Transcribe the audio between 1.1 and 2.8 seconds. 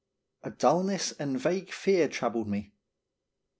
and vague fear troubled me.